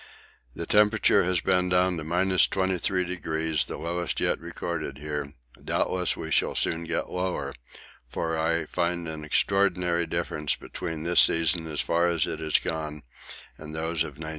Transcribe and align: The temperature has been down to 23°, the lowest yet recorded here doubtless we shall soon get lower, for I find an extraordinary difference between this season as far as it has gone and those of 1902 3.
The 0.55 0.65
temperature 0.65 1.23
has 1.25 1.41
been 1.41 1.69
down 1.69 1.97
to 1.97 2.03
23°, 2.03 3.65
the 3.67 3.77
lowest 3.77 4.19
yet 4.19 4.39
recorded 4.39 4.97
here 4.97 5.35
doubtless 5.63 6.17
we 6.17 6.31
shall 6.31 6.55
soon 6.55 6.85
get 6.85 7.11
lower, 7.11 7.53
for 8.07 8.35
I 8.35 8.65
find 8.65 9.07
an 9.07 9.23
extraordinary 9.23 10.07
difference 10.07 10.55
between 10.55 11.03
this 11.03 11.19
season 11.19 11.67
as 11.67 11.81
far 11.81 12.07
as 12.07 12.25
it 12.25 12.39
has 12.39 12.57
gone 12.57 13.03
and 13.59 13.75
those 13.75 14.01
of 14.01 14.17
1902 14.17 14.21
3. 14.21 14.29